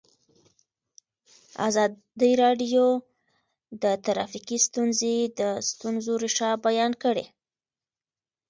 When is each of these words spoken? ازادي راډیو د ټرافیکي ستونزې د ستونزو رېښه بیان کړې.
ازادي 1.67 2.31
راډیو 2.43 2.85
د 3.83 3.85
ټرافیکي 4.05 4.57
ستونزې 4.67 5.15
د 5.39 5.41
ستونزو 5.69 6.13
رېښه 6.23 6.49
بیان 6.65 6.91
کړې. 7.03 7.25